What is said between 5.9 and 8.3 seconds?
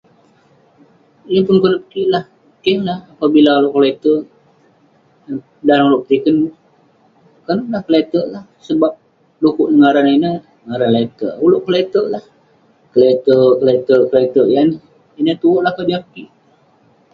petiken..konak ineh lah...kle'terk